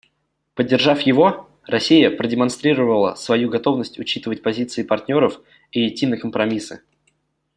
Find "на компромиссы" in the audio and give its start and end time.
6.07-6.81